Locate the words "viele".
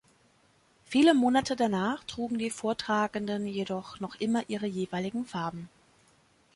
0.85-1.13